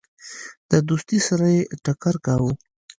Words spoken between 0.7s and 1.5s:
د دوستی سره